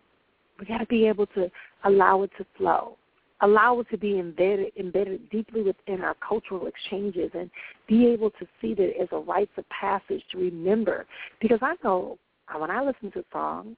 We 0.60 0.66
got 0.66 0.80
to 0.80 0.86
be 0.88 1.06
able 1.08 1.28
to 1.28 1.50
allow 1.86 2.24
it 2.24 2.32
to 2.38 2.46
flow, 2.58 2.98
allow 3.42 3.80
it 3.80 3.88
to 3.90 3.98
be 3.98 4.20
embedded, 4.20 4.72
embedded 4.78 5.30
deeply 5.30 5.62
within 5.62 6.02
our 6.02 6.16
cultural 6.16 6.68
exchanges, 6.68 7.32
and 7.34 7.50
be 7.88 8.08
able 8.08 8.30
to 8.32 8.48
see 8.62 8.74
that 8.74 8.92
as 9.02 9.08
a 9.12 9.18
rites 9.18 9.52
of 9.58 9.66
passage 9.70 10.24
to 10.32 10.38
remember. 10.38 11.06
Because 11.42 11.60
I 11.62 11.76
know 11.84 12.18
uh, 12.54 12.60
when 12.60 12.72
I 12.72 12.82
listen 12.82 13.12
to 13.12 13.24
songs, 13.32 13.78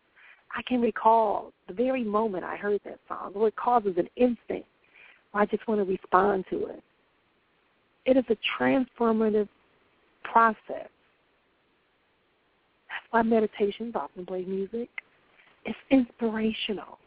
I 0.56 0.62
can 0.64 0.82
recall 0.82 1.54
the 1.68 1.74
very 1.74 2.04
moment 2.04 2.44
I 2.44 2.58
heard 2.58 2.82
that 2.86 3.00
song, 3.08 3.32
or 3.36 3.48
it 3.48 3.56
causes 3.56 3.94
an 3.98 4.10
instinct 4.16 4.68
where 5.32 5.44
I 5.44 5.46
just 5.46 5.68
want 5.68 5.80
to 5.80 5.86
respond 5.86 6.46
to 6.50 6.68
it. 6.68 6.84
It 8.06 8.18
is 8.18 8.26
a 8.30 8.38
transformative 8.60 9.48
process. 10.24 10.58
That's 12.90 13.08
why 13.12 13.22
meditations 13.22 13.94
often 13.96 14.26
play 14.26 14.44
music. 14.44 14.90
It's 15.66 15.78
inspirational. 15.92 16.98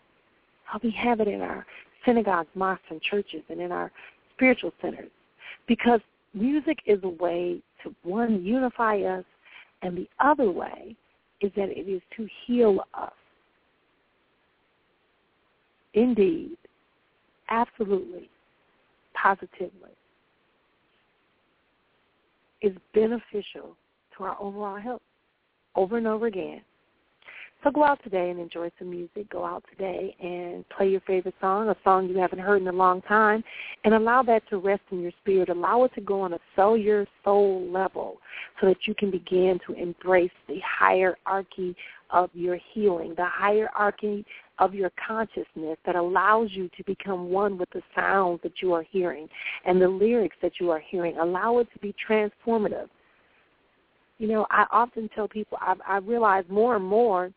How 0.64 0.78
we 0.82 0.90
have 0.92 1.20
it 1.20 1.28
in 1.28 1.42
our 1.42 1.66
synagogues, 2.04 2.48
mosques, 2.54 2.84
and 2.90 3.00
churches, 3.02 3.42
and 3.48 3.60
in 3.60 3.72
our 3.72 3.90
spiritual 4.34 4.72
centers. 4.80 5.10
Because 5.66 6.00
music 6.34 6.78
is 6.86 6.98
a 7.02 7.08
way 7.08 7.60
to, 7.82 7.94
one, 8.02 8.44
unify 8.44 8.98
us, 9.00 9.24
and 9.82 9.96
the 9.96 10.08
other 10.20 10.50
way 10.50 10.96
is 11.40 11.52
that 11.56 11.68
it 11.68 11.88
is 11.88 12.02
to 12.16 12.26
heal 12.46 12.80
us. 12.94 13.12
Indeed. 15.94 16.56
Absolutely. 17.50 18.28
Positively. 19.14 19.90
Is 22.62 22.72
beneficial 22.94 23.76
to 24.16 24.24
our 24.24 24.36
overall 24.40 24.78
health 24.78 25.02
over 25.76 25.98
and 25.98 26.06
over 26.06 26.26
again. 26.26 26.62
So 27.64 27.70
go 27.70 27.82
out 27.82 28.04
today 28.04 28.28
and 28.28 28.38
enjoy 28.38 28.70
some 28.78 28.90
music. 28.90 29.30
Go 29.30 29.42
out 29.42 29.64
today 29.70 30.14
and 30.20 30.68
play 30.68 30.90
your 30.90 31.00
favorite 31.00 31.34
song, 31.40 31.70
a 31.70 31.76
song 31.82 32.10
you 32.10 32.18
haven't 32.18 32.40
heard 32.40 32.60
in 32.60 32.68
a 32.68 32.72
long 32.72 33.00
time, 33.02 33.42
and 33.84 33.94
allow 33.94 34.22
that 34.24 34.46
to 34.50 34.58
rest 34.58 34.82
in 34.90 35.00
your 35.00 35.12
spirit. 35.22 35.48
Allow 35.48 35.84
it 35.84 35.94
to 35.94 36.02
go 36.02 36.20
on 36.20 36.34
a 36.34 36.38
cellular 36.54 37.06
soul 37.24 37.66
level 37.70 38.18
so 38.60 38.66
that 38.66 38.76
you 38.86 38.94
can 38.94 39.10
begin 39.10 39.58
to 39.66 39.72
embrace 39.72 40.30
the 40.46 40.60
hierarchy 40.60 41.74
of 42.10 42.28
your 42.34 42.58
healing, 42.74 43.14
the 43.16 43.24
hierarchy 43.24 44.26
of 44.58 44.74
your 44.74 44.90
consciousness 45.06 45.78
that 45.86 45.96
allows 45.96 46.50
you 46.52 46.68
to 46.76 46.84
become 46.84 47.30
one 47.30 47.56
with 47.56 47.70
the 47.70 47.80
sounds 47.96 48.40
that 48.42 48.60
you 48.60 48.74
are 48.74 48.84
hearing 48.90 49.26
and 49.64 49.80
the 49.80 49.88
lyrics 49.88 50.36
that 50.42 50.52
you 50.60 50.70
are 50.70 50.82
hearing. 50.90 51.16
Allow 51.16 51.60
it 51.60 51.68
to 51.72 51.78
be 51.78 51.94
transformative. 52.06 52.90
You 54.18 54.28
know, 54.28 54.46
I 54.50 54.66
often 54.70 55.08
tell 55.14 55.26
people 55.26 55.56
I, 55.62 55.74
I 55.88 55.96
realize 55.96 56.44
more 56.50 56.76
and 56.76 56.84
more 56.84 57.32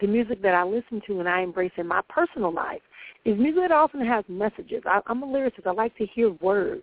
the 0.00 0.06
music 0.06 0.42
that 0.42 0.54
I 0.54 0.64
listen 0.64 1.02
to 1.06 1.20
and 1.20 1.28
I 1.28 1.40
embrace 1.40 1.72
in 1.76 1.86
my 1.86 2.00
personal 2.08 2.52
life 2.52 2.82
is 3.24 3.38
music 3.38 3.62
that 3.68 3.72
often 3.72 4.04
has 4.06 4.24
messages. 4.28 4.82
I, 4.86 5.00
I'm 5.06 5.22
a 5.22 5.26
lyricist. 5.26 5.66
I 5.66 5.72
like 5.72 5.96
to 5.98 6.06
hear 6.06 6.30
words 6.40 6.82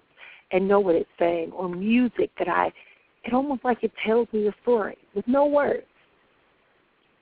and 0.52 0.68
know 0.68 0.80
what 0.80 0.96
it's 0.96 1.10
saying, 1.20 1.52
or 1.52 1.68
music 1.68 2.32
that 2.40 2.48
I, 2.48 2.72
it 3.24 3.34
almost 3.34 3.66
like 3.66 3.84
it 3.84 3.92
tells 4.06 4.28
me 4.32 4.48
a 4.48 4.56
story 4.62 4.98
with 5.14 5.28
no 5.28 5.46
words. 5.46 5.84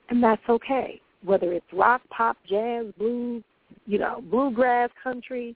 And 0.10 0.22
that's 0.22 0.44
okay 0.48 1.02
whether 1.26 1.52
it's 1.54 1.66
rock, 1.74 2.02
pop, 2.10 2.38
jazz, 2.48 2.86
blues, 2.98 3.44
you 3.86 4.00
know, 4.00 4.24
bluegrass, 4.30 4.90
country, 5.04 5.56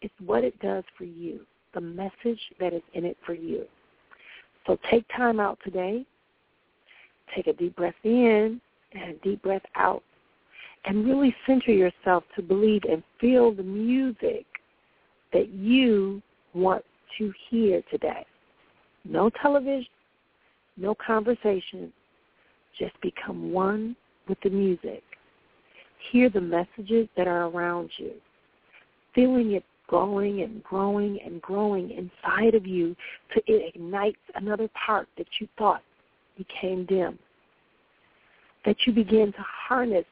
it's 0.00 0.14
what 0.24 0.44
it 0.44 0.58
does 0.60 0.84
for 0.96 1.04
you, 1.04 1.40
the 1.74 1.80
message 1.80 2.40
that 2.58 2.72
is 2.72 2.82
in 2.94 3.04
it 3.04 3.16
for 3.26 3.34
you. 3.34 3.64
So 4.66 4.78
take 4.90 5.04
time 5.16 5.40
out 5.40 5.58
today, 5.64 6.06
take 7.34 7.48
a 7.48 7.52
deep 7.52 7.76
breath 7.76 7.94
in 8.04 8.60
and 8.94 9.14
a 9.14 9.18
deep 9.18 9.42
breath 9.42 9.62
out, 9.76 10.02
and 10.84 11.04
really 11.04 11.34
center 11.46 11.72
yourself 11.72 12.24
to 12.36 12.42
believe 12.42 12.82
and 12.90 13.02
feel 13.20 13.52
the 13.52 13.62
music 13.62 14.46
that 15.32 15.50
you 15.50 16.22
want 16.54 16.84
to 17.18 17.32
hear 17.48 17.82
today. 17.90 18.24
No 19.04 19.30
television, 19.30 19.86
no 20.76 20.94
conversation. 20.94 21.92
Just 22.78 22.98
become 23.00 23.52
one 23.52 23.96
with 24.28 24.38
the 24.42 24.50
music. 24.50 25.02
Hear 26.10 26.30
the 26.30 26.40
messages 26.40 27.08
that 27.16 27.28
are 27.28 27.46
around 27.46 27.90
you. 27.98 28.12
Feeling 29.14 29.52
it 29.52 29.64
growing 29.86 30.40
and 30.40 30.62
growing 30.62 31.18
and 31.24 31.42
growing 31.42 31.90
inside 31.90 32.54
of 32.54 32.66
you 32.66 32.96
to 33.34 33.42
it 33.46 33.74
ignites 33.74 34.16
another 34.36 34.68
part 34.86 35.06
that 35.18 35.26
you 35.38 35.46
thought 35.58 35.82
became 36.38 36.86
dim. 36.86 37.18
That 38.64 38.76
you 38.86 38.92
begin 38.92 39.32
to 39.32 39.44
harness 39.68 40.04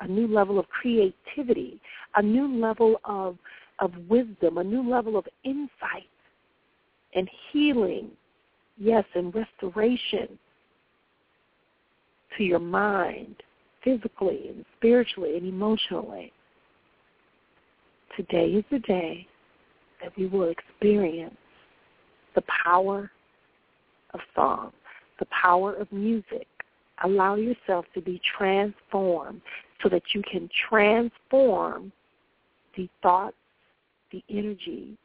a 0.00 0.08
new 0.08 0.26
level 0.26 0.58
of 0.58 0.68
creativity, 0.68 1.80
a 2.16 2.22
new 2.22 2.48
level 2.60 3.00
of, 3.04 3.36
of 3.78 3.92
wisdom, 4.08 4.58
a 4.58 4.64
new 4.64 4.88
level 4.88 5.16
of 5.16 5.26
insight 5.44 6.08
and 7.14 7.30
healing, 7.52 8.10
yes, 8.76 9.04
and 9.14 9.34
restoration 9.34 10.38
to 12.36 12.42
your 12.42 12.58
mind, 12.58 13.36
physically 13.84 14.48
and 14.48 14.64
spiritually 14.76 15.36
and 15.36 15.46
emotionally. 15.46 16.32
Today 18.16 18.46
is 18.46 18.64
the 18.70 18.80
day 18.80 19.26
that 20.02 20.16
we 20.16 20.26
will 20.26 20.50
experience 20.50 21.36
the 22.34 22.42
power 22.64 23.10
of 24.12 24.20
song, 24.34 24.72
the 25.18 25.26
power 25.26 25.74
of 25.74 25.90
music. 25.92 26.46
Allow 27.02 27.34
yourself 27.34 27.86
to 27.94 28.00
be 28.00 28.20
transformed 28.38 29.40
so 29.82 29.88
that 29.88 30.02
you 30.14 30.22
can 30.22 30.48
transform 30.68 31.92
the 32.76 32.88
thoughts, 33.02 33.36
the 34.12 34.22
energies 34.30 34.96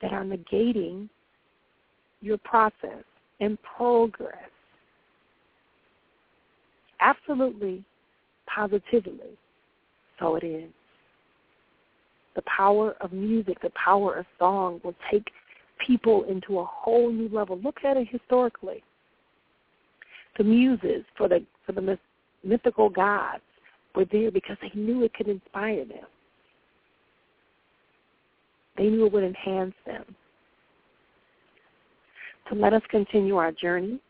that 0.00 0.12
are 0.12 0.24
negating 0.24 1.08
your 2.20 2.38
process 2.38 3.04
and 3.40 3.58
progress. 3.62 4.36
Absolutely, 7.00 7.84
positively, 8.46 9.36
so 10.18 10.36
it 10.36 10.44
is. 10.44 10.70
The 12.36 12.42
power 12.42 12.94
of 13.00 13.12
music, 13.12 13.60
the 13.60 13.70
power 13.70 14.14
of 14.14 14.26
song 14.38 14.80
will 14.84 14.94
take 15.10 15.26
people 15.84 16.24
into 16.24 16.60
a 16.60 16.64
whole 16.64 17.10
new 17.10 17.28
level. 17.28 17.58
Look 17.58 17.78
at 17.84 17.96
it 17.96 18.08
historically. 18.08 18.82
The 20.38 20.44
muses 20.44 21.04
for 21.16 21.28
the 21.28 21.44
for 21.66 21.72
the 21.72 21.98
mythical 22.42 22.88
gods 22.88 23.42
were 23.94 24.06
there 24.06 24.30
because 24.30 24.56
they 24.62 24.70
knew 24.74 25.02
it 25.04 25.14
could 25.14 25.28
inspire 25.28 25.84
them. 25.84 26.06
They 28.76 28.84
knew 28.84 29.06
it 29.06 29.12
would 29.12 29.24
enhance 29.24 29.74
them. 29.86 30.04
So 32.48 32.56
let 32.56 32.72
us 32.72 32.82
continue 32.90 33.36
our 33.36 33.52
journey. 33.52 34.00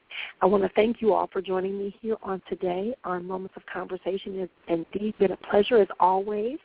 I 0.41 0.47
want 0.47 0.63
to 0.63 0.69
thank 0.71 1.01
you 1.01 1.13
all 1.13 1.29
for 1.33 1.41
joining 1.41 1.79
me 1.79 1.95
here 2.01 2.17
on 2.23 2.43
today 2.49 2.95
on 3.05 3.27
Moments 3.27 3.55
of 3.57 3.63
Conversation. 3.73 4.39
It's 4.39 4.53
indeed 4.69 5.15
been 5.19 5.33
a 5.33 5.37
pleasure 5.37 5.79
as 5.79 5.89
always. 5.99 6.59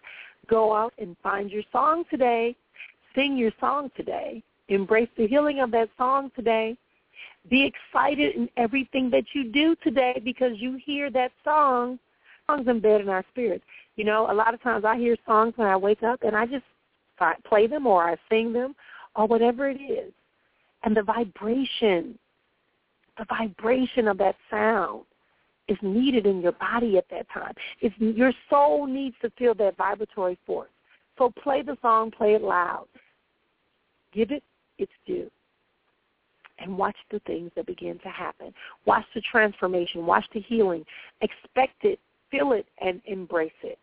Go 0.48 0.76
out 0.76 0.94
and 1.00 1.16
find 1.24 1.50
your 1.50 1.64
song 1.72 2.04
today. 2.10 2.56
Sing 3.16 3.38
your 3.38 3.52
song 3.60 3.90
today. 3.96 4.44
Embrace 4.70 5.10
the 5.18 5.28
healing 5.28 5.60
of 5.60 5.72
that 5.72 5.90
song 5.98 6.32
today. 6.36 6.78
Be 7.50 7.64
excited 7.64 8.36
in 8.36 8.50
everything 8.58 9.10
that 9.12 9.26
you 9.34 9.52
do 9.52 9.76
today 9.84 10.22
because 10.24 10.54
you 10.56 10.80
hear 10.84 11.10
that 11.12 11.32
song. 11.44 12.00
Songs 12.48 12.68
embedded 12.68 13.02
in 13.02 13.10
our 13.10 13.26
spirits. 13.32 13.64
You 13.96 14.06
know, 14.06 14.32
a 14.32 14.34
lot 14.34 14.54
of 14.54 14.62
times 14.62 14.86
I 14.86 14.98
hear 14.98 15.18
songs 15.26 15.54
when 15.58 15.68
I 15.68 15.76
wake 15.76 16.04
up 16.04 16.24
and 16.24 16.36
I 16.36 16.46
just 16.46 16.66
play 17.48 17.68
them 17.68 17.88
or 17.88 18.10
I 18.10 18.16
sing 18.30 18.54
them 18.54 18.76
or 19.16 19.28
whatever 19.28 19.70
it 19.70 19.82
is. 19.82 20.14
And 20.84 20.96
the 20.96 21.04
vibration, 21.04 22.18
the 23.18 23.26
vibration 23.28 24.08
of 24.08 24.18
that 24.20 24.36
sound 24.50 25.04
is 25.68 25.78
needed 25.82 26.26
in 26.26 26.42
your 26.42 26.54
body 26.54 26.98
at 26.98 27.10
that 27.10 27.28
time. 27.34 27.54
It's, 27.82 27.96
your 28.00 28.32
soul 28.50 28.88
needs 28.88 29.16
to 29.22 29.30
feel 29.32 29.54
that 29.56 29.76
vibratory 29.76 30.38
force. 30.46 30.70
So 31.18 31.34
play 31.44 31.62
the 31.62 31.78
song, 31.82 32.12
play 32.12 32.36
it 32.36 32.42
loud. 32.42 32.88
Give 34.14 34.32
it 34.32 34.44
its 34.78 34.92
due. 35.06 35.30
And 36.60 36.78
watch 36.78 36.96
the 37.12 37.20
things 37.20 37.52
that 37.56 37.68
begin 37.68 38.00
to 38.00 38.10
happen. 38.10 38.54
Watch 38.86 39.06
the 39.14 39.22
transformation. 39.22 40.06
Watch 40.06 40.26
the 40.34 40.42
healing. 40.42 40.84
Expect 41.22 41.84
it, 41.84 42.00
feel 42.32 42.54
it, 42.54 42.66
and 42.82 43.00
embrace 43.06 43.52
it. 43.64 43.78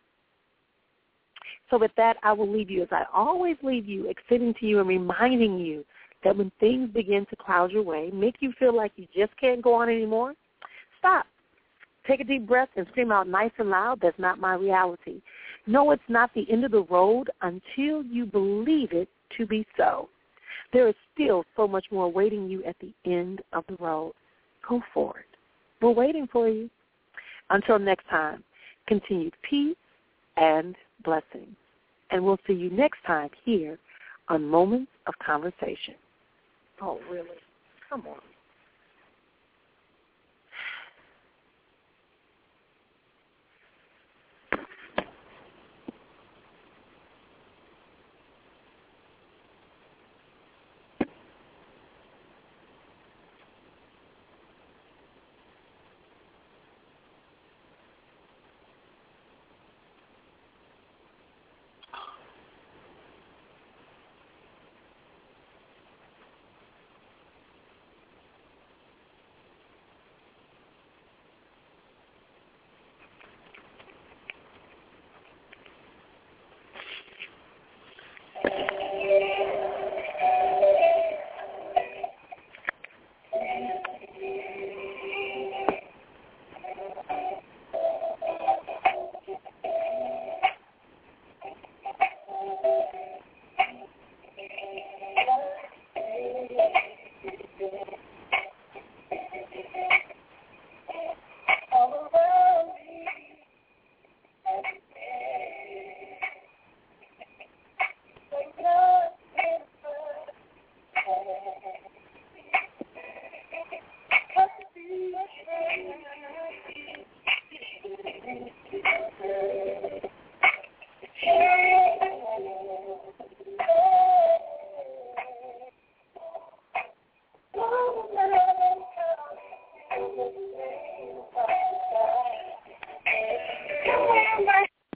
So 1.69 1.79
with 1.79 1.91
that, 1.97 2.17
I 2.21 2.33
will 2.33 2.51
leave 2.51 2.69
you 2.69 2.83
as 2.83 2.89
I 2.91 3.05
always 3.13 3.57
leave 3.63 3.87
you, 3.87 4.09
extending 4.09 4.53
to 4.55 4.65
you 4.65 4.79
and 4.79 4.87
reminding 4.87 5.57
you 5.57 5.85
that 6.23 6.35
when 6.35 6.51
things 6.59 6.89
begin 6.91 7.25
to 7.29 7.35
cloud 7.35 7.71
your 7.71 7.83
way, 7.83 8.09
make 8.13 8.35
you 8.39 8.51
feel 8.59 8.75
like 8.75 8.91
you 8.95 9.07
just 9.15 9.35
can't 9.39 9.61
go 9.61 9.73
on 9.73 9.89
anymore, 9.89 10.33
stop. 10.99 11.25
Take 12.07 12.19
a 12.19 12.23
deep 12.23 12.47
breath 12.47 12.69
and 12.75 12.85
scream 12.87 13.11
out 13.11 13.27
nice 13.27 13.51
and 13.57 13.69
loud, 13.69 13.99
that's 14.01 14.19
not 14.19 14.39
my 14.39 14.55
reality. 14.55 15.21
No, 15.65 15.91
it's 15.91 16.03
not 16.07 16.31
the 16.33 16.49
end 16.51 16.65
of 16.65 16.71
the 16.71 16.83
road 16.83 17.29
until 17.41 18.03
you 18.03 18.25
believe 18.25 18.91
it 18.91 19.09
to 19.37 19.45
be 19.45 19.65
so. 19.75 20.09
There 20.75 20.89
is 20.89 20.95
still 21.13 21.45
so 21.55 21.69
much 21.69 21.85
more 21.89 22.03
awaiting 22.03 22.49
you 22.49 22.61
at 22.65 22.75
the 22.81 22.91
end 23.09 23.41
of 23.53 23.63
the 23.69 23.77
road. 23.77 24.11
Go 24.67 24.81
for 24.93 25.17
it. 25.17 25.37
We're 25.81 25.91
waiting 25.91 26.27
for 26.29 26.49
you. 26.49 26.69
Until 27.49 27.79
next 27.79 28.05
time, 28.09 28.43
continued 28.85 29.31
peace 29.49 29.77
and 30.35 30.75
blessings. 31.05 31.55
And 32.11 32.25
we'll 32.25 32.39
see 32.45 32.51
you 32.51 32.69
next 32.71 32.97
time 33.07 33.29
here 33.45 33.79
on 34.27 34.43
Moments 34.43 34.91
of 35.07 35.13
Conversation. 35.25 35.95
Oh, 36.81 36.99
really? 37.09 37.29
Come 37.89 38.03
on. 38.07 38.19